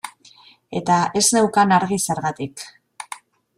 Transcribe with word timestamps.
Eta 0.79 0.95
ez 1.19 1.23
neukan 1.37 1.75
argi 1.77 2.01
zergatik. 2.07 2.67